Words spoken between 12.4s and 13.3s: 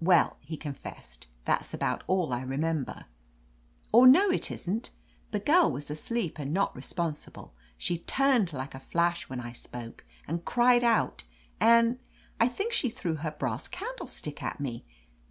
^I think she threw